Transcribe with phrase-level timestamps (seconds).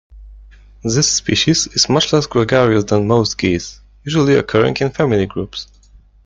[0.83, 5.67] This species is much less gregarious than most geese, usually occurring in family groups.